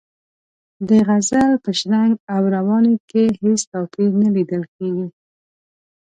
د 0.87 0.89
غزل 1.07 1.51
په 1.63 1.71
شرنګ 1.79 2.13
او 2.33 2.41
روانۍ 2.55 2.95
کې 3.09 3.23
هېڅ 3.41 3.59
توپیر 3.71 4.11
نه 4.21 4.29
لیدل 4.35 4.63
کیږي. 4.75 5.07